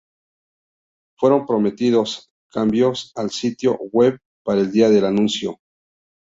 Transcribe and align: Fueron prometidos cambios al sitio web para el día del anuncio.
Fueron 1.19 1.45
prometidos 1.45 2.31
cambios 2.51 3.11
al 3.15 3.29
sitio 3.29 3.77
web 3.91 4.17
para 4.43 4.61
el 4.61 4.71
día 4.71 4.89
del 4.89 5.05
anuncio. 5.05 5.59